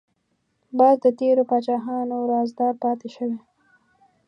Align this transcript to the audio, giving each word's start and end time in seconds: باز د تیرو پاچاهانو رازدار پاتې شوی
باز 0.77 0.95
د 1.03 1.07
تیرو 1.19 1.43
پاچاهانو 1.49 2.17
رازدار 2.31 2.73
پاتې 2.83 3.07
شوی 3.15 3.37